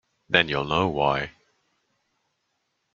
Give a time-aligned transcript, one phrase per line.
[0.27, 1.29] Then you’ll know why.